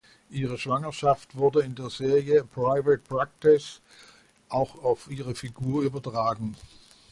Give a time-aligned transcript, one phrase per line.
[0.31, 3.81] Ihre Schwangerschaft wurde in der Serie "Private Practice"
[4.49, 6.55] auch auf ihre Figur übertragen.